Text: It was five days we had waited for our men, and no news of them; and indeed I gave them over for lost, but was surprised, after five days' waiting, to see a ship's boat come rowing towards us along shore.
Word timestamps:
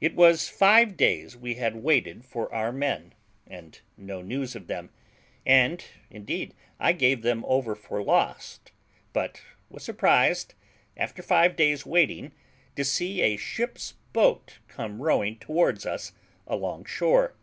It 0.00 0.14
was 0.14 0.48
five 0.48 0.96
days 0.96 1.36
we 1.36 1.54
had 1.54 1.82
waited 1.82 2.24
for 2.24 2.54
our 2.54 2.70
men, 2.70 3.12
and 3.44 3.80
no 3.96 4.22
news 4.22 4.54
of 4.54 4.68
them; 4.68 4.90
and 5.44 5.84
indeed 6.10 6.54
I 6.78 6.92
gave 6.92 7.22
them 7.22 7.44
over 7.44 7.74
for 7.74 8.00
lost, 8.00 8.70
but 9.12 9.42
was 9.68 9.82
surprised, 9.82 10.54
after 10.96 11.24
five 11.24 11.56
days' 11.56 11.84
waiting, 11.84 12.30
to 12.76 12.84
see 12.84 13.20
a 13.20 13.36
ship's 13.36 13.94
boat 14.12 14.60
come 14.68 15.02
rowing 15.02 15.36
towards 15.40 15.86
us 15.86 16.12
along 16.46 16.84
shore. 16.84 17.34